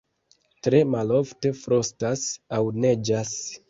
Tre 0.67 0.79
malofte 0.95 1.53
frostas 1.61 2.29
aŭ 2.61 2.67
neĝas. 2.85 3.41